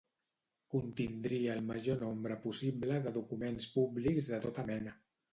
Contindria 0.75 1.51
el 1.55 1.59
major 1.67 1.99
nombre 2.03 2.37
possible 2.45 2.97
de 3.03 3.13
documents 3.19 3.67
públics 3.75 4.31
de 4.31 4.41
tota 4.47 4.65
mena. 4.71 4.95